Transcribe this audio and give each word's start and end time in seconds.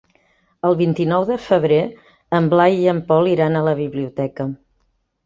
El 0.69 0.77
vint-i-nou 0.77 1.25
de 1.31 1.35
febrer 1.47 1.77
en 2.37 2.47
Blai 2.53 2.79
i 2.87 2.87
en 2.95 3.03
Pol 3.13 3.29
iran 3.33 3.59
a 3.61 3.63
la 3.69 3.75
biblioteca. 3.81 4.49